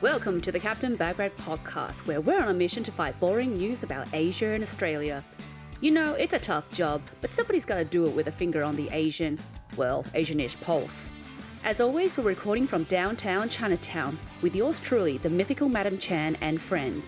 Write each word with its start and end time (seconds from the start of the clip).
Welcome 0.00 0.40
to 0.42 0.52
the 0.52 0.60
Captain 0.60 0.96
Bagrat 0.96 1.36
podcast, 1.38 2.06
where 2.06 2.20
we're 2.20 2.40
on 2.40 2.50
a 2.50 2.54
mission 2.54 2.84
to 2.84 2.92
fight 2.92 3.18
boring 3.18 3.54
news 3.54 3.82
about 3.82 4.06
Asia 4.12 4.46
and 4.46 4.62
Australia. 4.62 5.24
You 5.80 5.90
know, 5.90 6.14
it's 6.14 6.34
a 6.34 6.38
tough 6.38 6.70
job, 6.70 7.02
but 7.20 7.34
somebody's 7.34 7.64
got 7.64 7.78
to 7.78 7.84
do 7.84 8.06
it 8.06 8.14
with 8.14 8.28
a 8.28 8.32
finger 8.32 8.62
on 8.62 8.76
the 8.76 8.88
Asian, 8.92 9.40
well, 9.76 10.04
Asianish 10.14 10.54
pulse. 10.60 11.08
As 11.64 11.80
always, 11.80 12.16
we're 12.16 12.22
recording 12.22 12.68
from 12.68 12.84
downtown 12.84 13.48
Chinatown 13.48 14.16
with 14.40 14.54
yours 14.54 14.78
truly, 14.78 15.18
the 15.18 15.30
mythical 15.30 15.68
Madam 15.68 15.98
Chan 15.98 16.36
and 16.42 16.60
friends. 16.60 17.02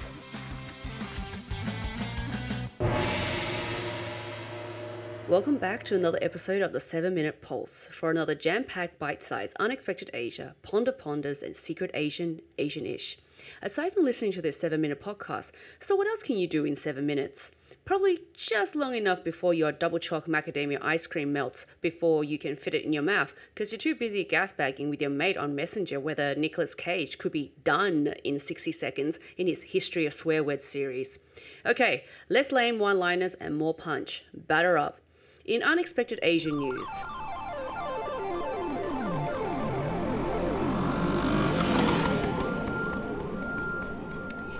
Welcome 5.30 5.58
back 5.58 5.84
to 5.84 5.94
another 5.94 6.18
episode 6.20 6.60
of 6.60 6.72
the 6.72 6.80
7 6.80 7.14
Minute 7.14 7.40
Pulse 7.40 7.86
for 7.92 8.10
another 8.10 8.34
jam 8.34 8.64
packed, 8.64 8.98
bite 8.98 9.22
sized, 9.22 9.52
unexpected 9.60 10.10
Asia, 10.12 10.56
ponder 10.64 10.90
ponders, 10.90 11.40
and 11.40 11.56
secret 11.56 11.92
Asian, 11.94 12.40
Asian 12.58 12.84
ish. 12.84 13.16
Aside 13.62 13.94
from 13.94 14.02
listening 14.04 14.32
to 14.32 14.42
this 14.42 14.58
7 14.58 14.80
minute 14.80 15.00
podcast, 15.00 15.50
so 15.78 15.94
what 15.94 16.08
else 16.08 16.24
can 16.24 16.36
you 16.36 16.48
do 16.48 16.64
in 16.64 16.74
7 16.74 17.06
minutes? 17.06 17.52
Probably 17.84 18.24
just 18.36 18.74
long 18.74 18.96
enough 18.96 19.22
before 19.22 19.54
your 19.54 19.70
double 19.70 20.00
choc 20.00 20.26
macadamia 20.26 20.82
ice 20.82 21.06
cream 21.06 21.32
melts 21.32 21.64
before 21.80 22.24
you 22.24 22.36
can 22.36 22.56
fit 22.56 22.74
it 22.74 22.84
in 22.84 22.92
your 22.92 23.04
mouth 23.04 23.32
because 23.54 23.70
you're 23.70 23.78
too 23.78 23.94
busy 23.94 24.24
gas 24.24 24.50
bagging 24.50 24.90
with 24.90 25.00
your 25.00 25.10
mate 25.10 25.36
on 25.36 25.54
Messenger 25.54 26.00
whether 26.00 26.34
Nicolas 26.34 26.74
Cage 26.74 27.18
could 27.18 27.30
be 27.30 27.52
done 27.62 28.14
in 28.24 28.40
60 28.40 28.72
seconds 28.72 29.20
in 29.36 29.46
his 29.46 29.62
History 29.62 30.06
of 30.06 30.12
Swear 30.12 30.42
Words 30.42 30.66
series. 30.66 31.20
Okay, 31.64 32.02
less 32.28 32.50
lame 32.50 32.80
one 32.80 32.98
liners 32.98 33.34
and 33.34 33.56
more 33.56 33.74
punch. 33.74 34.24
Batter 34.34 34.76
up. 34.76 34.98
In 35.50 35.64
unexpected 35.64 36.20
Asian 36.22 36.56
news, 36.56 36.86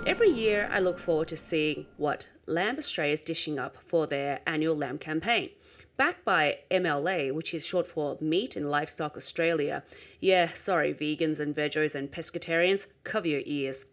Every 0.05 0.31
year, 0.31 0.69
I 0.73 0.81
look 0.81 0.99
forward 0.99 1.29
to 1.29 1.37
seeing 1.37 1.87
what 1.97 2.27
Lamb 2.47 2.77
Australia 2.77 3.13
is 3.13 3.21
dishing 3.21 3.57
up 3.57 3.77
for 3.87 4.09
their 4.09 4.41
annual 4.49 4.77
lamb 4.77 4.99
campaign. 4.99 5.51
Backed 5.97 6.25
by 6.25 6.59
MLA, 6.73 7.33
which 7.33 7.55
is 7.55 7.65
short 7.65 7.87
for 7.87 8.19
Meat 8.21 8.57
and 8.57 8.69
Livestock 8.69 9.17
Australia. 9.17 9.85
Yeah, 10.19 10.53
sorry, 10.57 10.93
vegans 10.93 11.39
and 11.39 11.55
vegos 11.55 11.95
and 11.95 12.11
pescatarians, 12.11 12.87
cover 13.05 13.29
your 13.29 13.43
ears. 13.45 13.85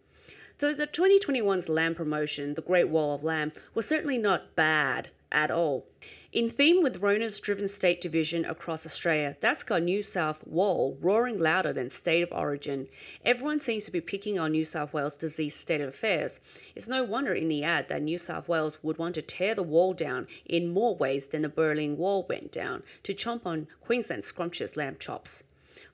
So 0.58 0.74
the 0.74 0.88
2021's 0.88 1.68
lamb 1.68 1.94
promotion, 1.94 2.54
the 2.54 2.62
Great 2.62 2.88
Wall 2.88 3.14
of 3.14 3.22
Lamb, 3.22 3.52
was 3.72 3.86
certainly 3.86 4.18
not 4.18 4.56
bad 4.56 5.10
at 5.30 5.52
all. 5.52 5.86
In 6.30 6.50
theme 6.50 6.82
with 6.82 7.00
Rona's 7.00 7.40
driven 7.40 7.68
state 7.68 8.02
division 8.02 8.44
across 8.44 8.84
Australia, 8.84 9.38
that's 9.40 9.62
got 9.62 9.82
New 9.82 10.02
South 10.02 10.46
Wall 10.46 10.98
roaring 11.00 11.38
louder 11.38 11.72
than 11.72 11.88
state 11.88 12.20
of 12.20 12.30
origin. 12.32 12.86
Everyone 13.24 13.60
seems 13.60 13.86
to 13.86 13.90
be 13.90 14.02
picking 14.02 14.38
on 14.38 14.52
New 14.52 14.66
South 14.66 14.92
Wales' 14.92 15.16
disease 15.16 15.54
state 15.54 15.80
of 15.80 15.88
affairs. 15.88 16.40
It's 16.76 16.86
no 16.86 17.02
wonder 17.02 17.32
in 17.32 17.48
the 17.48 17.64
ad 17.64 17.88
that 17.88 18.02
New 18.02 18.18
South 18.18 18.46
Wales 18.46 18.76
would 18.82 18.98
want 18.98 19.14
to 19.14 19.22
tear 19.22 19.54
the 19.54 19.62
wall 19.62 19.94
down 19.94 20.26
in 20.44 20.70
more 20.70 20.94
ways 20.94 21.24
than 21.24 21.40
the 21.40 21.48
Berlin 21.48 21.96
Wall 21.96 22.26
went 22.28 22.52
down 22.52 22.82
to 23.04 23.14
chomp 23.14 23.46
on 23.46 23.66
Queensland's 23.80 24.26
scrumptious 24.26 24.76
lamb 24.76 24.98
chops 25.00 25.44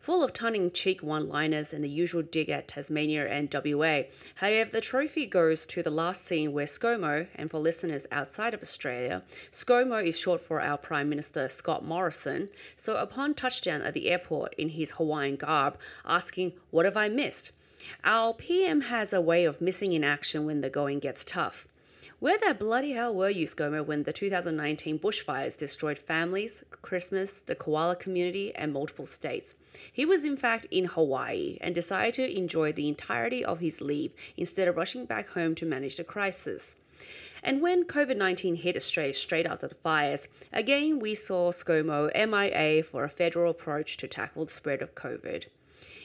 full 0.05 0.23
of 0.23 0.35
tongue-in-cheek 0.35 1.03
one-liners 1.03 1.73
and 1.73 1.83
the 1.83 1.89
usual 1.89 2.21
dig 2.21 2.51
at 2.51 2.69
Tasmania 2.69 3.27
and 3.27 3.49
WA. 3.51 4.03
However, 4.35 4.69
the 4.71 4.83
trophy 4.83 5.25
goes 5.25 5.65
to 5.65 5.83
the 5.83 5.91
last 5.91 6.27
scene 6.27 6.53
where 6.53 6.67
ScoMo, 6.67 7.27
and 7.35 7.51
for 7.51 7.59
listeners 7.59 8.07
outside 8.13 8.53
of 8.53 8.63
Australia, 8.63 9.23
ScoMo 9.51 10.07
is 10.07 10.19
short 10.19 10.43
for 10.43 10.61
our 10.61 10.77
Prime 10.77 11.09
Minister 11.09 11.49
Scott 11.49 11.87
Morrison, 11.87 12.51
so 12.77 12.97
upon 12.97 13.33
touchdown 13.33 13.81
at 13.81 13.95
the 13.95 14.11
airport 14.11 14.53
in 14.59 14.69
his 14.69 14.91
Hawaiian 14.91 15.37
garb, 15.37 15.79
asking, 16.05 16.53
What 16.71 16.85
have 16.85 16.99
I 16.99 17.09
missed? 17.09 17.51
Our 18.05 18.35
PM 18.35 18.83
has 18.83 19.15
a 19.15 19.23
way 19.23 19.47
of 19.47 19.63
missing 19.63 19.93
in 19.93 20.05
action 20.05 20.45
when 20.45 20.61
the 20.61 20.69
going 20.69 20.99
gets 20.99 21.25
tough. 21.25 21.67
Where 22.25 22.39
the 22.39 22.55
bloody 22.55 22.93
hell 22.93 23.15
were 23.15 23.29
you, 23.29 23.47
ScoMo, 23.47 23.85
when 23.85 24.05
the 24.05 24.13
2019 24.15 24.99
bushfires 24.99 25.59
destroyed 25.59 25.99
families, 25.99 26.65
Christmas, 26.81 27.41
the 27.45 27.55
koala 27.55 27.97
community, 27.97 28.51
and 28.55 28.73
multiple 28.73 29.05
states? 29.05 29.55
He 29.93 30.07
was 30.07 30.25
in 30.25 30.39
fact 30.39 30.67
in 30.71 30.87
Hawaii 30.87 31.59
and 31.61 31.75
decided 31.75 32.15
to 32.15 32.35
enjoy 32.35 32.73
the 32.73 32.89
entirety 32.89 33.45
of 33.45 33.61
his 33.61 33.83
leave 33.83 34.13
instead 34.39 34.69
of 34.69 34.79
rushing 34.79 35.05
back 35.05 35.29
home 35.29 35.55
to 35.57 35.67
manage 35.67 35.99
the 35.99 36.05
crisis. 36.05 36.77
And 37.43 37.61
when 37.61 37.85
COVID 37.85 38.17
19 38.17 38.55
hit 38.55 38.75
Australia 38.75 39.13
straight 39.13 39.45
after 39.45 39.69
the 39.69 39.75
fires, 39.75 40.27
again 40.51 41.01
we 41.01 41.15
saw 41.15 41.53
ScoMo 41.53 42.11
MIA 42.15 42.85
for 42.85 43.05
a 43.05 43.11
federal 43.11 43.51
approach 43.51 43.99
to 43.99 44.09
tackle 44.09 44.47
the 44.47 44.53
spread 44.55 44.81
of 44.81 44.95
COVID. 44.95 45.45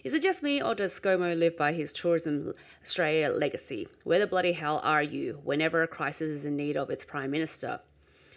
Is 0.01 0.13
it 0.13 0.21
just 0.21 0.41
me, 0.41 0.61
or 0.61 0.75
does 0.75 0.97
ScoMo 0.97 1.37
live 1.37 1.57
by 1.57 1.73
his 1.73 1.91
Tourism 1.91 2.53
Australia 2.81 3.27
legacy? 3.27 3.85
Where 4.05 4.19
the 4.19 4.27
bloody 4.27 4.53
hell 4.53 4.79
are 4.81 5.03
you 5.03 5.41
whenever 5.43 5.83
a 5.83 5.89
crisis 5.89 6.29
is 6.29 6.45
in 6.45 6.55
need 6.55 6.77
of 6.77 6.89
its 6.89 7.03
Prime 7.03 7.31
Minister? 7.31 7.81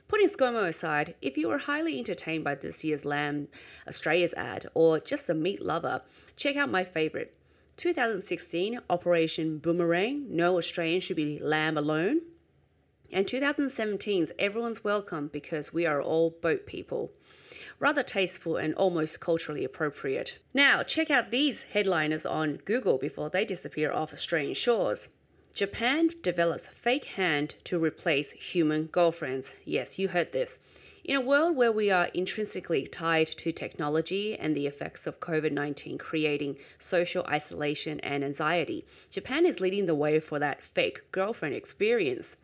Putting 0.09 0.28
ScoMo 0.28 0.67
aside, 0.67 1.15
if 1.22 1.39
you 1.39 1.47
were 1.47 1.59
highly 1.59 2.01
entertained 2.01 2.43
by 2.43 2.56
this 2.56 2.83
year's 2.83 3.05
Lamb 3.05 3.47
Australia's 3.87 4.34
ad, 4.34 4.67
or 4.75 4.99
just 4.99 5.31
a 5.31 5.34
meat 5.34 5.62
lover, 5.62 6.03
check 6.34 6.56
out 6.56 6.69
my 6.69 6.83
favourite. 6.83 7.31
2016 7.77 8.81
Operation 8.91 9.59
Boomerang 9.59 10.27
No 10.34 10.59
Australian 10.59 11.01
Should 11.01 11.15
Be 11.15 11.39
Lamb 11.41 11.78
Alone. 11.78 12.22
And 13.12 13.25
2017's 13.25 14.33
Everyone's 14.37 14.83
Welcome 14.83 15.31
because 15.33 15.72
we 15.72 15.87
are 15.87 16.03
all 16.03 16.31
boat 16.43 16.67
people 16.67 17.12
rather 17.78 18.03
tasteful 18.03 18.56
and 18.56 18.75
almost 18.75 19.21
culturally 19.21 19.65
appropriate. 19.65 20.38
Now, 20.55 20.83
check 20.83 21.10
out 21.10 21.31
these 21.31 21.62
headliners 21.62 22.27
on 22.27 22.60
Google 22.65 22.99
before 22.99 23.31
they 23.31 23.44
disappear 23.44 23.93
off 23.93 24.12
Australian 24.12 24.55
shores. 24.55 25.09
Japan 25.55 26.09
develops 26.22 26.69
fake 26.69 27.05
hand 27.05 27.55
to 27.65 27.78
replace 27.78 28.31
human 28.31 28.87
girlfriends. 28.87 29.47
Yes, 29.65 29.99
you 29.99 30.09
heard 30.09 30.33
this. 30.33 30.56
In 31.05 31.17
a 31.17 31.21
world 31.21 31.57
where 31.57 31.73
we 31.73 31.91
are 31.91 32.05
intrinsically 32.15 32.87
tied 32.87 33.27
to 33.39 33.51
technology 33.51 34.37
and 34.39 34.55
the 34.55 34.69
effects 34.69 35.05
of 35.05 35.19
COVID 35.19 35.51
19 35.51 35.99
creating 35.99 36.59
social 36.79 37.25
isolation 37.27 37.99
and 38.01 38.23
anxiety, 38.23 38.85
Japan 39.11 39.45
is 39.45 39.59
leading 39.59 39.87
the 39.87 39.97
way 39.97 40.21
for 40.21 40.39
that 40.39 40.63
fake 40.63 41.03
girlfriend 41.11 41.57
experience. 41.57 42.37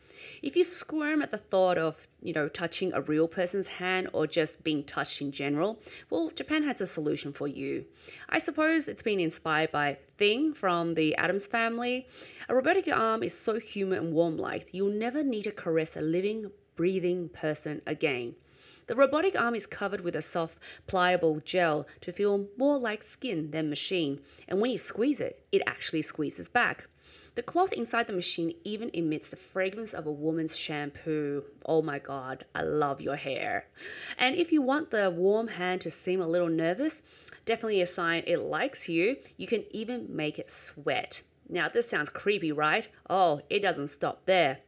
If 0.42 0.56
you 0.56 0.64
squirm 0.64 1.22
at 1.22 1.30
the 1.30 1.38
thought 1.38 1.78
of, 1.78 2.08
you 2.20 2.32
know, 2.32 2.48
touching 2.48 2.92
a 2.92 3.00
real 3.00 3.28
person's 3.28 3.68
hand 3.68 4.08
or 4.12 4.26
just 4.26 4.64
being 4.64 4.82
touched 4.82 5.20
in 5.20 5.30
general, 5.30 5.78
well, 6.10 6.32
Japan 6.34 6.64
has 6.64 6.80
a 6.80 6.86
solution 6.88 7.32
for 7.32 7.46
you. 7.46 7.84
I 8.28 8.40
suppose 8.40 8.88
it's 8.88 9.04
been 9.04 9.20
inspired 9.20 9.70
by 9.70 9.98
Thing 10.16 10.52
from 10.52 10.94
the 10.94 11.14
Addams 11.14 11.46
family. 11.46 12.08
A 12.48 12.56
robotic 12.56 12.88
arm 12.88 13.22
is 13.22 13.38
so 13.38 13.60
human 13.60 13.98
and 14.00 14.12
warm-like, 14.12 14.70
you'll 14.72 14.90
never 14.90 15.22
need 15.22 15.44
to 15.44 15.52
caress 15.52 15.94
a 15.96 16.00
living, 16.00 16.50
breathing 16.74 17.28
person 17.28 17.82
again. 17.86 18.34
The 18.88 18.96
robotic 18.96 19.38
arm 19.38 19.54
is 19.54 19.66
covered 19.66 20.00
with 20.00 20.16
a 20.16 20.22
soft, 20.22 20.58
pliable 20.86 21.40
gel 21.44 21.86
to 22.00 22.10
feel 22.10 22.48
more 22.56 22.78
like 22.78 23.06
skin 23.06 23.50
than 23.50 23.68
machine, 23.68 24.20
and 24.48 24.62
when 24.62 24.70
you 24.70 24.78
squeeze 24.78 25.20
it, 25.20 25.44
it 25.52 25.60
actually 25.66 26.00
squeezes 26.00 26.48
back. 26.48 26.88
The 27.34 27.42
cloth 27.42 27.74
inside 27.74 28.06
the 28.06 28.14
machine 28.14 28.54
even 28.64 28.90
emits 28.94 29.28
the 29.28 29.36
fragrance 29.36 29.92
of 29.92 30.06
a 30.06 30.10
woman's 30.10 30.56
shampoo. 30.56 31.44
Oh 31.66 31.82
my 31.82 31.98
god, 31.98 32.46
I 32.54 32.62
love 32.62 33.02
your 33.02 33.16
hair. 33.16 33.66
And 34.16 34.34
if 34.34 34.52
you 34.52 34.62
want 34.62 34.90
the 34.90 35.10
warm 35.10 35.48
hand 35.48 35.82
to 35.82 35.90
seem 35.90 36.22
a 36.22 36.26
little 36.26 36.48
nervous, 36.48 37.02
definitely 37.44 37.82
a 37.82 37.86
sign 37.86 38.24
it 38.26 38.40
likes 38.40 38.88
you, 38.88 39.18
you 39.36 39.46
can 39.46 39.64
even 39.70 40.06
make 40.08 40.38
it 40.38 40.50
sweat. 40.50 41.20
Now, 41.46 41.68
this 41.68 41.90
sounds 41.90 42.08
creepy, 42.08 42.52
right? 42.52 42.88
Oh, 43.10 43.42
it 43.50 43.60
doesn't 43.60 43.88
stop 43.88 44.24
there. 44.24 44.60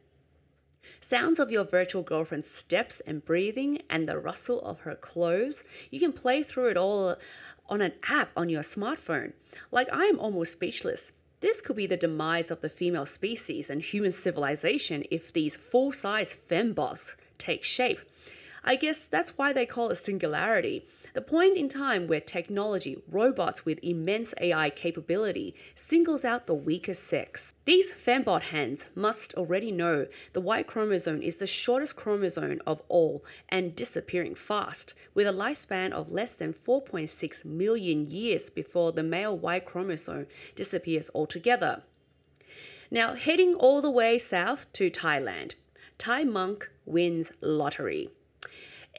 Sounds 1.01 1.39
of 1.39 1.51
your 1.51 1.65
virtual 1.65 2.03
girlfriend's 2.03 2.49
steps 2.49 3.01
and 3.05 3.25
breathing 3.25 3.81
and 3.89 4.07
the 4.07 4.17
rustle 4.17 4.61
of 4.61 4.81
her 4.81 4.95
clothes. 4.95 5.63
You 5.89 5.99
can 5.99 6.13
play 6.13 6.43
through 6.43 6.69
it 6.69 6.77
all 6.77 7.17
on 7.67 7.81
an 7.81 7.93
app 8.07 8.31
on 8.37 8.49
your 8.49 8.63
smartphone. 8.63 9.33
Like, 9.71 9.91
I 9.91 10.05
am 10.05 10.19
almost 10.19 10.53
speechless. 10.53 11.11
This 11.41 11.59
could 11.59 11.75
be 11.75 11.87
the 11.87 11.97
demise 11.97 12.51
of 12.51 12.61
the 12.61 12.69
female 12.69 13.05
species 13.05 13.69
and 13.69 13.81
human 13.81 14.11
civilization 14.11 15.03
if 15.09 15.33
these 15.33 15.55
full 15.55 15.91
size 15.91 16.35
fembots 16.49 17.15
take 17.37 17.63
shape. 17.63 17.99
I 18.63 18.75
guess 18.75 19.07
that's 19.07 19.37
why 19.37 19.51
they 19.51 19.65
call 19.65 19.89
it 19.89 19.95
singularity. 19.95 20.85
The 21.13 21.21
point 21.21 21.57
in 21.57 21.67
time 21.67 22.07
where 22.07 22.21
technology, 22.21 23.03
robots 23.09 23.65
with 23.65 23.79
immense 23.83 24.33
AI 24.39 24.69
capability, 24.69 25.53
singles 25.75 26.23
out 26.23 26.47
the 26.47 26.53
weaker 26.53 26.93
sex. 26.93 27.53
These 27.65 27.91
fembot 27.91 28.43
hands 28.43 28.85
must 28.95 29.33
already 29.33 29.73
know 29.73 30.07
the 30.31 30.39
Y 30.39 30.63
chromosome 30.63 31.21
is 31.21 31.35
the 31.35 31.47
shortest 31.47 31.97
chromosome 31.97 32.61
of 32.65 32.81
all 32.87 33.25
and 33.49 33.75
disappearing 33.75 34.35
fast, 34.35 34.93
with 35.13 35.27
a 35.27 35.33
lifespan 35.33 35.91
of 35.91 36.11
less 36.11 36.31
than 36.31 36.53
4.6 36.53 37.43
million 37.43 38.09
years 38.09 38.49
before 38.49 38.93
the 38.93 39.03
male 39.03 39.37
Y 39.37 39.59
chromosome 39.59 40.27
disappears 40.55 41.09
altogether. 41.13 41.83
Now, 42.89 43.15
heading 43.15 43.53
all 43.55 43.81
the 43.81 43.91
way 43.91 44.17
south 44.17 44.71
to 44.73 44.89
Thailand, 44.89 45.55
Thai 45.97 46.23
monk 46.23 46.71
wins 46.85 47.31
lottery. 47.41 48.09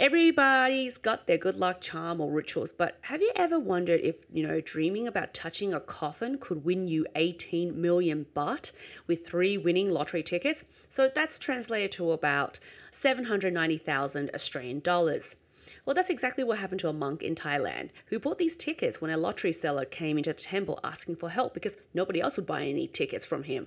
Everybody's 0.02 0.99
got 0.99 1.28
their 1.28 1.38
good 1.38 1.54
luck 1.54 1.81
charm 1.81 2.20
or 2.20 2.28
rituals, 2.28 2.72
but 2.76 2.99
have 3.02 3.22
you 3.22 3.31
ever 3.37 3.56
wondered 3.60 4.00
if, 4.00 4.16
you 4.32 4.44
know, 4.44 4.60
dreaming 4.60 5.06
about 5.06 5.32
touching 5.32 5.72
a 5.72 5.78
coffin 5.78 6.38
could 6.38 6.64
win 6.64 6.88
you 6.88 7.06
18 7.14 7.81
million 7.81 8.26
baht 8.34 8.72
with 9.06 9.25
three 9.25 9.56
winning 9.56 9.93
lottery 9.93 10.25
tickets? 10.25 10.64
So 10.90 11.08
that's 11.14 11.38
translated 11.38 11.93
to 11.93 12.10
about 12.10 12.58
790,000 12.90 14.32
Australian 14.34 14.81
dollars. 14.81 15.37
Well, 15.84 15.94
that's 15.94 16.11
exactly 16.11 16.44
what 16.44 16.58
happened 16.58 16.81
to 16.81 16.88
a 16.88 16.93
monk 16.93 17.23
in 17.23 17.34
Thailand 17.34 17.90
who 18.06 18.20
bought 18.20 18.38
these 18.38 18.55
tickets 18.55 19.00
when 19.00 19.11
a 19.11 19.17
lottery 19.17 19.52
seller 19.52 19.84
came 19.84 20.17
into 20.17 20.32
the 20.32 20.40
temple 20.40 20.79
asking 20.84 21.17
for 21.17 21.29
help 21.29 21.55
because 21.55 21.76
nobody 21.93 22.20
else 22.20 22.37
would 22.37 22.46
buy 22.46 22.62
any 22.62 22.87
tickets 22.87 23.26
from 23.26 23.43
him. 23.43 23.67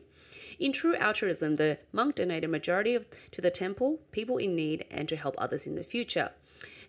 In 0.58 0.72
true 0.72 0.96
altruism, 0.96 1.58
the 1.58 1.78
monk 1.92 2.16
donated 2.16 2.46
a 2.46 2.48
majority 2.48 2.96
of, 2.96 3.06
to 3.32 3.42
the 3.42 3.52
temple, 3.52 4.00
people 4.14 4.38
in 4.38 4.56
need, 4.56 4.86
and 4.90 5.10
to 5.10 5.18
help 5.18 5.36
others 5.38 5.68
in 5.68 5.76
the 5.76 5.84
future. 5.84 6.32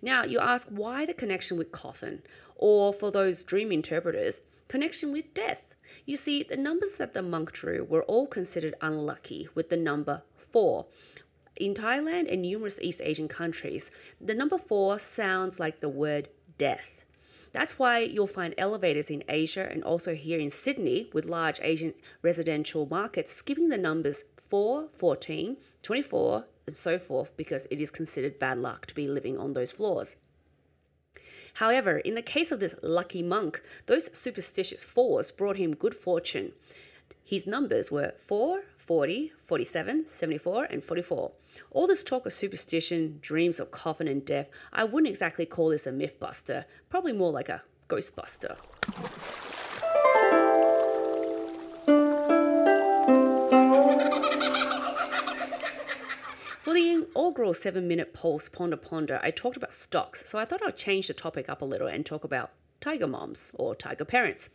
Now, 0.01 0.23
you 0.23 0.39
ask 0.39 0.69
why 0.69 1.05
the 1.05 1.15
connection 1.15 1.57
with 1.57 1.73
coffin, 1.73 2.23
or 2.55 2.93
for 2.93 3.11
those 3.11 3.43
dream 3.43 3.73
interpreters, 3.73 4.43
connection 4.69 5.11
with 5.11 5.35
death. 5.35 5.63
You 6.05 6.17
see, 6.17 6.45
the 6.45 6.57
numbers 6.57 6.99
that 6.99 7.15
the 7.15 7.23
monk 7.23 7.51
drew 7.51 7.83
were 7.83 8.05
all 8.05 8.29
considered 8.29 8.77
unlucky 8.81 9.49
with 9.57 9.71
the 9.71 9.77
number 9.77 10.23
4. 10.53 10.87
In 11.57 11.73
Thailand 11.73 12.31
and 12.31 12.43
numerous 12.43 12.79
East 12.83 13.01
Asian 13.03 13.29
countries, 13.29 13.91
the 14.21 14.35
number 14.35 14.59
4 14.59 14.99
sounds 14.99 15.59
like 15.59 15.81
the 15.81 15.89
word 15.89 16.29
death. 16.59 17.03
That's 17.53 17.79
why 17.79 18.01
you'll 18.01 18.27
find 18.27 18.55
elevators 18.59 19.09
in 19.09 19.25
Asia 19.27 19.67
and 19.71 19.83
also 19.83 20.15
here 20.15 20.39
in 20.39 20.51
Sydney 20.51 21.09
with 21.15 21.25
large 21.25 21.59
Asian 21.63 21.95
residential 22.21 22.87
markets 22.91 23.33
skipping 23.33 23.71
the 23.71 23.79
numbers 23.79 24.23
4, 24.51 24.89
14, 24.99 25.57
24, 25.83 26.45
and 26.67 26.77
so 26.77 26.99
forth 26.99 27.35
because 27.39 27.67
it 27.71 27.81
is 27.81 27.91
considered 27.91 28.39
bad 28.39 28.59
luck 28.59 28.85
to 28.87 28.95
be 28.95 29.09
living 29.09 29.39
on 29.39 29.55
those 29.55 29.71
floors. 29.71 30.17
However, 31.55 32.01
in 32.01 32.15
the 32.15 32.21
case 32.21 32.53
of 32.53 32.61
this 32.61 32.75
lucky 32.83 33.23
monk, 33.23 33.63
those 33.87 34.11
superstitious 34.13 34.85
fours 34.85 35.31
brought 35.31 35.57
him 35.57 35.75
good 35.75 35.95
fortune. 35.95 36.53
His 37.25 37.47
numbers 37.47 37.91
were 37.91 38.13
4, 38.27 38.61
40, 38.77 39.33
47, 39.47 40.05
74, 40.21 40.65
and 40.65 40.85
44. 40.85 41.33
All 41.71 41.87
this 41.87 42.05
talk 42.05 42.27
of 42.27 42.33
superstition, 42.33 43.19
dreams 43.23 43.61
of 43.61 43.71
coffin 43.71 44.09
and 44.09 44.25
death, 44.25 44.49
I 44.73 44.85
wouldn't 44.85 45.11
exactly 45.11 45.47
call 45.47 45.71
this 45.71 45.87
a 45.87 45.91
mythbuster, 45.91 46.65
probably 46.91 47.13
more 47.13 47.33
like 47.33 47.49
a 47.49 47.63
ghostbuster. 47.89 48.57
For 56.67 56.75
the 56.75 56.91
inaugural 56.91 57.55
seven 57.55 57.87
minute 57.87 58.13
pulse 58.13 58.49
Ponder 58.49 58.77
Ponder, 58.77 59.21
I 59.23 59.31
talked 59.31 59.57
about 59.57 59.73
stocks, 59.73 60.25
so 60.27 60.37
I 60.37 60.45
thought 60.45 60.63
I'd 60.67 60.77
change 60.77 61.07
the 61.07 61.15
topic 61.15 61.49
up 61.49 61.63
a 61.63 61.65
little 61.65 61.87
and 61.87 62.05
talk 62.05 62.25
about 62.25 62.51
tiger 62.81 63.07
moms 63.07 63.51
or 63.55 63.75
tiger 63.75 64.05
parents. 64.05 64.49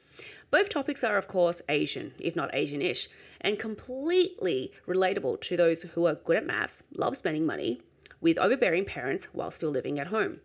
Both 0.50 0.70
topics 0.70 1.04
are, 1.04 1.18
of 1.18 1.28
course, 1.28 1.62
Asian, 1.70 2.14
if 2.20 2.36
not 2.36 2.54
Asian 2.54 2.82
ish, 2.82 3.10
and 3.40 3.58
completely 3.58 4.72
relatable 4.88 5.42
to 5.42 5.58
those 5.58 5.82
who 5.82 6.06
are 6.06 6.16
good 6.16 6.38
at 6.38 6.46
maths, 6.46 6.84
love 6.94 7.18
spending 7.18 7.46
money, 7.46 7.82
with 8.20 8.38
overbearing 8.38 8.86
parents 8.86 9.26
while 9.34 9.52
still 9.52 9.72
living 9.72 10.00
at 10.00 10.08
home. 10.08 10.42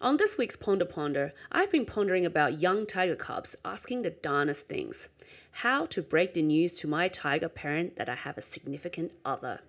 On 0.00 0.16
this 0.16 0.36
week's 0.36 0.56
Ponder 0.56 0.84
Ponder, 0.84 1.32
I've 1.52 1.70
been 1.70 1.86
pondering 1.86 2.26
about 2.26 2.60
young 2.60 2.86
tiger 2.86 3.14
cubs 3.16 3.54
asking 3.64 4.02
the 4.02 4.10
darnest 4.10 4.66
things. 4.66 5.08
How 5.52 5.86
to 5.86 6.02
break 6.02 6.34
the 6.34 6.42
news 6.42 6.74
to 6.74 6.88
my 6.88 7.08
tiger 7.08 7.48
parent 7.48 7.96
that 7.96 8.08
I 8.08 8.14
have 8.16 8.36
a 8.36 8.42
significant 8.42 9.12
other. 9.24 9.60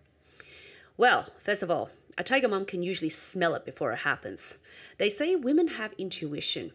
Well, 0.97 1.27
first 1.43 1.61
of 1.61 1.69
all, 1.69 1.89
a 2.17 2.23
tiger 2.23 2.47
mom 2.47 2.65
can 2.65 2.81
usually 2.81 3.09
smell 3.09 3.55
it 3.55 3.65
before 3.65 3.91
it 3.91 3.99
happens. 3.99 4.55
They 4.97 5.09
say 5.09 5.35
women 5.35 5.67
have 5.67 5.93
intuition, 5.97 6.71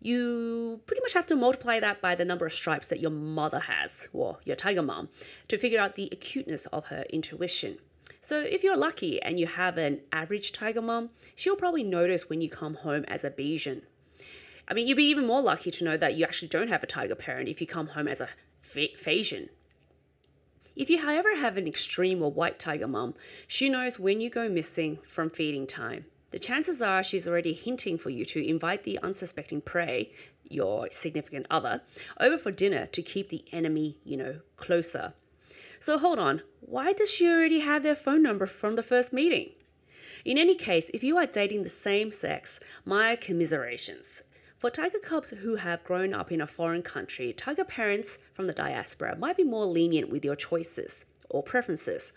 you 0.00 0.80
pretty 0.86 1.02
much 1.02 1.12
have 1.12 1.26
to 1.26 1.36
multiply 1.36 1.80
that 1.80 2.00
by 2.00 2.14
the 2.14 2.24
number 2.24 2.46
of 2.46 2.52
stripes 2.52 2.88
that 2.88 3.00
your 3.00 3.10
mother 3.10 3.60
has, 3.60 4.06
or 4.12 4.38
your 4.44 4.56
tiger 4.56 4.82
mom, 4.82 5.08
to 5.48 5.58
figure 5.58 5.80
out 5.80 5.96
the 5.96 6.08
acuteness 6.12 6.66
of 6.72 6.86
her 6.86 7.04
intuition. 7.10 7.78
So 8.22 8.38
if 8.38 8.62
you're 8.62 8.76
lucky 8.76 9.20
and 9.20 9.40
you 9.40 9.46
have 9.46 9.76
an 9.76 10.00
average 10.12 10.52
tiger 10.52 10.82
mom, 10.82 11.10
she'll 11.34 11.56
probably 11.56 11.82
notice 11.82 12.28
when 12.28 12.40
you 12.40 12.48
come 12.48 12.74
home 12.74 13.04
as 13.08 13.24
a 13.24 13.30
Bayesian. 13.30 13.82
I 14.68 14.74
mean, 14.74 14.86
you'd 14.86 14.96
be 14.96 15.04
even 15.04 15.26
more 15.26 15.40
lucky 15.40 15.70
to 15.70 15.84
know 15.84 15.96
that 15.96 16.14
you 16.14 16.24
actually 16.24 16.48
don't 16.48 16.68
have 16.68 16.82
a 16.82 16.86
tiger 16.86 17.14
parent 17.14 17.48
if 17.48 17.60
you 17.60 17.66
come 17.66 17.88
home 17.88 18.06
as 18.06 18.20
a 18.20 18.28
Phasian. 18.74 19.48
If 20.76 20.90
you, 20.90 20.98
however, 20.98 21.34
have 21.34 21.56
an 21.56 21.66
extreme 21.66 22.22
or 22.22 22.30
white 22.30 22.58
tiger 22.58 22.86
mom, 22.86 23.14
she 23.48 23.68
knows 23.68 23.98
when 23.98 24.20
you 24.20 24.30
go 24.30 24.48
missing 24.48 24.98
from 25.12 25.30
feeding 25.30 25.66
time 25.66 26.04
the 26.30 26.38
chances 26.38 26.82
are 26.82 27.02
she's 27.02 27.26
already 27.26 27.54
hinting 27.54 27.98
for 27.98 28.10
you 28.10 28.24
to 28.26 28.46
invite 28.46 28.84
the 28.84 28.98
unsuspecting 29.02 29.60
prey, 29.60 30.12
your 30.44 30.88
significant 30.92 31.46
other, 31.50 31.80
over 32.20 32.36
for 32.36 32.50
dinner 32.50 32.86
to 32.86 33.02
keep 33.02 33.30
the 33.30 33.44
enemy, 33.52 33.96
you 34.04 34.16
know, 34.16 34.40
closer. 34.56 35.14
So 35.80 35.98
hold 35.98 36.18
on, 36.18 36.42
why 36.60 36.92
does 36.92 37.10
she 37.10 37.28
already 37.28 37.60
have 37.60 37.82
their 37.82 37.96
phone 37.96 38.22
number 38.22 38.46
from 38.46 38.76
the 38.76 38.82
first 38.82 39.12
meeting? 39.12 39.50
In 40.24 40.36
any 40.36 40.54
case, 40.54 40.90
if 40.92 41.02
you 41.02 41.16
are 41.16 41.26
dating 41.26 41.62
the 41.62 41.70
same 41.70 42.12
sex, 42.12 42.60
my 42.84 43.16
commiserations. 43.16 44.22
For 44.58 44.70
tiger 44.70 44.98
cubs 44.98 45.30
who 45.30 45.54
have 45.54 45.84
grown 45.84 46.12
up 46.12 46.32
in 46.32 46.40
a 46.40 46.46
foreign 46.46 46.82
country, 46.82 47.32
tiger 47.32 47.64
parents 47.64 48.18
from 48.34 48.48
the 48.48 48.52
diaspora 48.52 49.16
might 49.16 49.36
be 49.36 49.44
more 49.44 49.64
lenient 49.64 50.10
with 50.10 50.24
your 50.24 50.34
choices 50.34 51.04
or 51.30 51.42
preferences, 51.42 52.12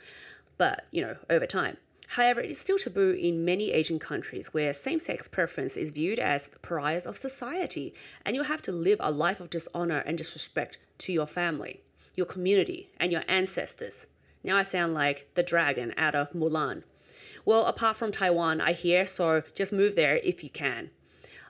but, 0.57 0.85
you 0.89 1.01
know, 1.01 1.17
over 1.29 1.45
time. 1.45 1.77
However, 2.15 2.41
it 2.41 2.51
is 2.51 2.59
still 2.59 2.77
taboo 2.77 3.11
in 3.11 3.45
many 3.45 3.71
Asian 3.71 3.97
countries 3.97 4.47
where 4.47 4.73
same 4.73 4.99
sex 4.99 5.29
preference 5.29 5.77
is 5.77 5.91
viewed 5.91 6.19
as 6.19 6.49
pariahs 6.61 7.05
of 7.05 7.17
society, 7.17 7.93
and 8.25 8.35
you 8.35 8.43
have 8.43 8.61
to 8.63 8.73
live 8.73 8.97
a 8.99 9.09
life 9.09 9.39
of 9.39 9.49
dishonor 9.49 9.99
and 9.99 10.17
disrespect 10.17 10.77
to 10.97 11.13
your 11.13 11.25
family, 11.25 11.79
your 12.15 12.25
community, 12.25 12.89
and 12.99 13.13
your 13.13 13.23
ancestors. 13.29 14.07
Now 14.43 14.57
I 14.57 14.63
sound 14.63 14.93
like 14.93 15.29
the 15.35 15.41
dragon 15.41 15.93
out 15.95 16.13
of 16.13 16.33
Mulan. 16.33 16.83
Well, 17.45 17.65
apart 17.65 17.95
from 17.95 18.11
Taiwan, 18.11 18.59
I 18.59 18.73
hear, 18.73 19.05
so 19.05 19.43
just 19.55 19.71
move 19.71 19.95
there 19.95 20.17
if 20.17 20.43
you 20.43 20.49
can. 20.49 20.89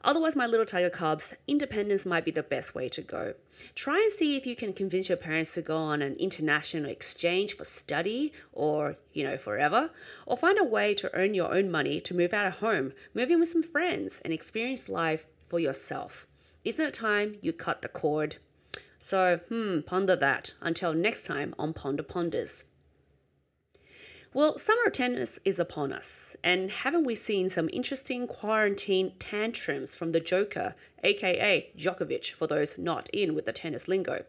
Otherwise, 0.04 0.36
my 0.36 0.48
little 0.48 0.66
tiger 0.66 0.90
cubs, 0.90 1.34
independence 1.48 2.06
might 2.06 2.26
be 2.26 2.32
the 2.32 2.42
best 2.42 2.74
way 2.74 2.90
to 2.90 3.02
go. 3.02 3.34
Try 3.76 4.02
and 4.02 4.12
see 4.12 4.36
if 4.36 4.48
you 4.48 4.56
can 4.56 4.74
convince 4.74 5.10
your 5.10 5.18
parents 5.18 5.54
to 5.54 5.62
go 5.62 5.78
on 5.78 6.02
an 6.02 6.16
international 6.16 6.90
exchange 6.90 7.56
for 7.56 7.66
study 7.66 8.34
or, 8.52 8.98
you 9.14 9.24
know, 9.24 9.38
forever, 9.38 9.92
or 10.26 10.38
find 10.38 10.58
a 10.60 10.64
way 10.64 10.94
to 10.96 11.14
earn 11.14 11.34
your 11.34 11.54
own 11.54 11.70
money 11.70 12.02
to 12.02 12.16
move 12.16 12.34
out 12.34 12.48
of 12.48 12.54
home, 12.54 12.94
move 13.14 13.30
in 13.30 13.40
with 13.40 13.52
some 13.52 13.64
friends, 13.64 14.20
and 14.24 14.34
experience 14.34 14.90
life 14.90 15.26
for 15.48 15.60
yourself. 15.60 16.26
Isn't 16.64 16.86
it 16.86 16.94
time 16.94 17.38
you 17.42 17.54
cut 17.54 17.82
the 17.82 17.88
cord? 17.88 18.38
So, 19.00 19.40
hmm, 19.50 19.82
ponder 19.82 20.16
that. 20.16 20.54
Until 20.62 20.94
next 20.94 21.26
time 21.26 21.56
on 21.58 21.74
Ponder 21.74 22.04
Ponders. 22.04 22.64
Well, 24.34 24.58
summer 24.58 24.90
tennis 24.90 25.40
is 25.44 25.60
upon 25.60 25.92
us. 25.92 26.38
And 26.42 26.72
haven't 26.72 27.04
we 27.04 27.16
seen 27.16 27.50
some 27.50 27.70
interesting 27.74 28.28
quarantine 28.28 29.12
tantrums 29.20 29.94
from 29.94 30.14
the 30.14 30.22
Joker, 30.22 30.74
aka 31.04 31.70
Djokovic, 31.78 32.32
for 32.32 32.48
those 32.48 32.78
not 32.78 33.10
in 33.10 33.36
with 33.36 33.46
the 33.46 33.52
tennis 33.52 33.90
lingo? 33.90 34.24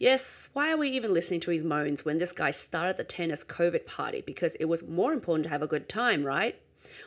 Yes, 0.00 0.48
why 0.54 0.72
are 0.72 0.76
we 0.76 0.90
even 0.90 1.14
listening 1.14 1.38
to 1.40 1.52
his 1.52 1.62
moans 1.62 2.04
when 2.04 2.18
this 2.18 2.32
guy 2.32 2.50
started 2.50 2.96
the 2.96 3.04
tennis 3.04 3.44
COVID 3.44 3.86
party? 3.86 4.24
Because 4.26 4.56
it 4.58 4.64
was 4.64 4.82
more 4.82 5.12
important 5.12 5.44
to 5.44 5.50
have 5.50 5.62
a 5.62 5.68
good 5.68 5.88
time, 5.88 6.24
right? 6.24 6.56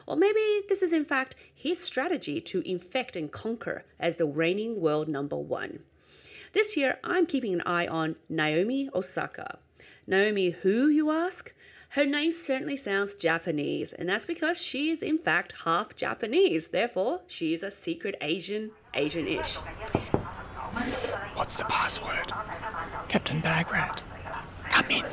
Or 0.08 0.16
maybe 0.16 0.62
this 0.70 0.82
is 0.82 0.94
in 0.94 1.04
fact 1.04 1.36
his 1.54 1.80
strategy 1.80 2.40
to 2.40 2.62
infect 2.62 3.18
and 3.18 3.30
conquer 3.30 3.84
as 4.00 4.16
the 4.16 4.26
reigning 4.26 4.80
world 4.80 5.10
number 5.10 5.36
one. 5.36 5.80
This 6.54 6.78
year, 6.78 6.98
I'm 7.04 7.26
keeping 7.26 7.54
an 7.54 7.62
eye 7.66 7.88
on 7.88 8.16
Naomi 8.30 8.90
Osaka. 8.96 9.60
Naomi, 10.08 10.52
who, 10.52 10.88
you 10.88 11.12
ask? 11.12 11.52
Her 11.94 12.06
name 12.06 12.32
certainly 12.32 12.78
sounds 12.78 13.16
Japanese, 13.16 13.92
and 13.92 14.08
that's 14.08 14.24
because 14.24 14.58
she 14.58 14.92
is 14.92 15.02
in 15.02 15.18
fact 15.18 15.54
half 15.66 15.94
Japanese. 15.94 16.70
Therefore, 16.70 17.20
she 17.28 17.54
is 17.54 17.64
a 17.64 17.70
secret 17.70 18.16
Asian, 18.22 18.72
Asian-ish. 18.94 19.56
What's 21.36 21.58
the 21.58 21.66
password? 21.66 22.32
Captain 23.10 23.42
Bagrat. 23.42 24.04
Come 24.70 24.90
in. 24.90 25.06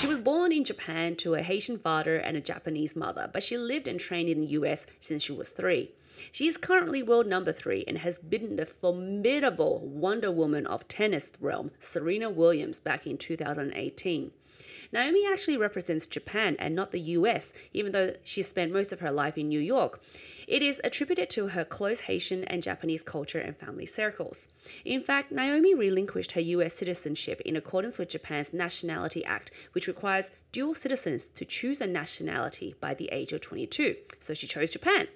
She 0.00 0.08
was 0.08 0.18
born 0.18 0.50
in 0.50 0.64
Japan 0.64 1.14
to 1.18 1.36
a 1.36 1.42
Haitian 1.42 1.78
father 1.78 2.16
and 2.16 2.36
a 2.36 2.40
Japanese 2.40 2.96
mother, 2.96 3.30
but 3.32 3.44
she 3.44 3.56
lived 3.56 3.86
and 3.86 4.00
trained 4.00 4.28
in 4.28 4.40
the 4.40 4.48
US 4.48 4.84
since 4.98 5.22
she 5.22 5.30
was 5.30 5.50
three. 5.50 5.92
She 6.32 6.48
is 6.48 6.56
currently 6.56 7.04
world 7.04 7.28
number 7.28 7.52
three 7.52 7.84
and 7.86 7.98
has 7.98 8.18
beaten 8.18 8.56
the 8.56 8.66
formidable 8.66 9.78
Wonder 9.78 10.32
Woman 10.32 10.66
of 10.66 10.88
tennis 10.88 11.30
realm, 11.38 11.70
Serena 11.78 12.28
Williams, 12.28 12.80
back 12.80 13.06
in 13.06 13.16
2018. 13.16 14.32
Naomi 14.92 15.26
actually 15.26 15.56
represents 15.56 16.06
Japan 16.06 16.56
and 16.58 16.74
not 16.74 16.92
the 16.92 17.00
US, 17.18 17.52
even 17.72 17.92
though 17.92 18.14
she 18.22 18.42
spent 18.42 18.72
most 18.72 18.92
of 18.92 19.00
her 19.00 19.10
life 19.10 19.38
in 19.38 19.48
New 19.48 19.60
York. 19.60 20.00
It 20.46 20.62
is 20.62 20.80
attributed 20.82 21.30
to 21.30 21.48
her 21.48 21.64
close 21.64 22.00
Haitian 22.00 22.44
and 22.44 22.62
Japanese 22.62 23.02
culture 23.02 23.38
and 23.38 23.56
family 23.56 23.86
circles. 23.86 24.46
In 24.84 25.02
fact, 25.02 25.30
Naomi 25.30 25.74
relinquished 25.74 26.32
her 26.32 26.40
US 26.40 26.74
citizenship 26.74 27.40
in 27.42 27.56
accordance 27.56 27.98
with 27.98 28.08
Japan's 28.08 28.52
Nationality 28.52 29.24
Act, 29.24 29.50
which 29.72 29.86
requires 29.86 30.30
dual 30.52 30.74
citizens 30.74 31.28
to 31.36 31.44
choose 31.44 31.80
a 31.80 31.86
nationality 31.86 32.74
by 32.80 32.94
the 32.94 33.08
age 33.12 33.32
of 33.32 33.40
22. 33.40 33.96
So 34.20 34.34
she 34.34 34.46
chose 34.46 34.70
Japan. 34.70 35.08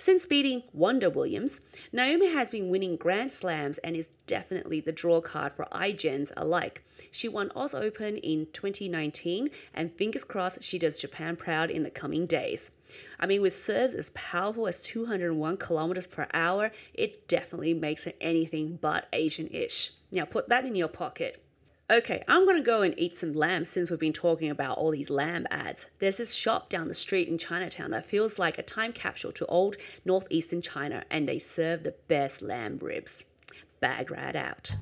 Since 0.00 0.24
beating 0.24 0.62
Wonder 0.72 1.10
Williams, 1.10 1.60
Naomi 1.92 2.32
has 2.32 2.48
been 2.48 2.70
winning 2.70 2.96
Grand 2.96 3.34
Slams 3.34 3.76
and 3.84 3.94
is 3.94 4.08
definitely 4.26 4.80
the 4.80 4.92
draw 4.92 5.20
card 5.20 5.52
for 5.52 5.66
iGens 5.72 6.32
alike. 6.38 6.82
She 7.10 7.28
won 7.28 7.52
Oz 7.54 7.74
Open 7.74 8.16
in 8.16 8.46
2019, 8.54 9.50
and 9.74 9.92
fingers 9.92 10.24
crossed 10.24 10.62
she 10.62 10.78
does 10.78 10.96
Japan 10.96 11.36
proud 11.36 11.70
in 11.70 11.82
the 11.82 11.90
coming 11.90 12.24
days. 12.24 12.70
I 13.18 13.26
mean, 13.26 13.42
with 13.42 13.62
serves 13.62 13.92
as 13.92 14.10
powerful 14.14 14.66
as 14.66 14.80
201 14.80 15.58
kilometers 15.58 16.06
per 16.06 16.26
hour, 16.32 16.70
it 16.94 17.28
definitely 17.28 17.74
makes 17.74 18.04
her 18.04 18.14
anything 18.22 18.78
but 18.80 19.06
Asian 19.12 19.48
ish. 19.48 19.92
Now, 20.10 20.24
put 20.24 20.48
that 20.48 20.64
in 20.64 20.74
your 20.74 20.88
pocket. 20.88 21.44
Okay, 21.90 22.22
I'm 22.28 22.46
gonna 22.46 22.62
go 22.62 22.82
and 22.82 22.94
eat 22.96 23.18
some 23.18 23.32
lamb 23.32 23.64
since 23.64 23.90
we've 23.90 23.98
been 23.98 24.12
talking 24.12 24.50
about 24.50 24.78
all 24.78 24.92
these 24.92 25.10
lamb 25.10 25.44
ads. 25.50 25.86
There's 25.98 26.18
this 26.18 26.32
shop 26.32 26.70
down 26.70 26.86
the 26.86 26.94
street 26.94 27.26
in 27.26 27.36
Chinatown 27.36 27.90
that 27.90 28.06
feels 28.06 28.38
like 28.38 28.58
a 28.58 28.62
time 28.62 28.92
capsule 28.92 29.32
to 29.32 29.46
old 29.46 29.76
northeastern 30.04 30.62
China, 30.62 31.02
and 31.10 31.28
they 31.28 31.40
serve 31.40 31.82
the 31.82 31.96
best 32.06 32.42
lamb 32.42 32.78
ribs. 32.80 33.24
Bagrat 33.82 34.36
out. 34.36 34.72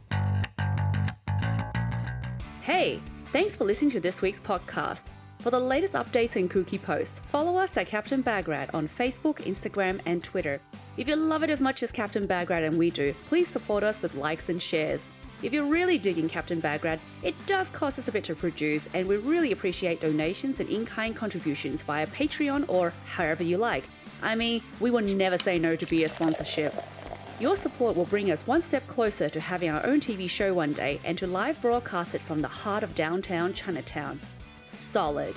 Hey, 2.61 3.01
thanks 3.33 3.57
for 3.57 3.65
listening 3.65 3.93
to 3.93 4.01
this 4.01 4.21
week's 4.21 4.41
podcast. 4.41 5.05
For 5.39 5.51
the 5.51 5.59
latest 5.59 5.95
updates 5.95 6.37
and 6.37 6.51
kooky 6.51 6.83
posts, 6.83 7.23
follow 7.33 7.57
us 7.57 7.75
at 7.79 7.87
Captain 7.87 8.23
Bagrat 8.23 8.69
on 8.75 8.87
Facebook, 8.87 9.37
Instagram, 9.47 9.99
and 10.05 10.23
Twitter. 10.23 10.61
If 10.99 11.09
you 11.09 11.17
love 11.17 11.43
it 11.43 11.49
as 11.49 11.61
much 11.61 11.83
as 11.83 11.91
Captain 11.91 12.27
Bagrat 12.27 12.67
and 12.67 12.77
we 12.77 12.91
do, 12.91 13.15
please 13.31 13.49
support 13.49 13.83
us 13.83 14.03
with 14.03 14.15
likes 14.15 14.51
and 14.51 14.61
shares. 14.61 15.01
If 15.41 15.53
you're 15.53 15.67
really 15.67 15.99
digging 15.99 16.29
Captain 16.29 16.61
Bagrat, 16.61 16.99
it 17.23 17.35
does 17.47 17.71
cost 17.71 17.97
us 17.97 18.09
a 18.09 18.13
bit 18.13 18.25
to 18.25 18.35
produce, 18.35 18.83
and 18.93 19.07
we 19.07 19.19
really 19.19 19.53
appreciate 19.53 20.01
donations 20.01 20.59
and 20.59 20.69
in 20.69 20.85
kind 20.85 21.15
contributions 21.15 21.81
via 21.83 22.09
Patreon 22.09 22.65
or 22.67 22.93
however 23.07 23.45
you 23.45 23.57
like. 23.57 23.85
I 24.21 24.35
mean, 24.35 24.65
we 24.81 24.91
will 24.91 25.03
never 25.03 25.39
say 25.39 25.57
no 25.57 25.77
to 25.77 25.87
be 25.87 26.03
a 26.03 26.09
sponsorship. 26.09 26.75
Your 27.39 27.57
support 27.57 27.95
will 27.95 28.07
bring 28.07 28.33
us 28.33 28.41
one 28.49 28.63
step 28.63 28.85
closer 28.89 29.29
to 29.29 29.39
having 29.39 29.71
our 29.71 29.87
own 29.87 30.01
TV 30.01 30.29
show 30.29 30.53
one 30.53 30.73
day 30.73 31.01
and 31.05 31.17
to 31.19 31.29
live 31.29 31.61
broadcast 31.63 32.17
it 32.17 32.23
from 32.23 32.43
the 32.43 32.49
heart 32.49 32.83
of 32.83 32.97
downtown 32.97 33.55
Chinatown. 33.55 34.19
Solid. 34.73 35.37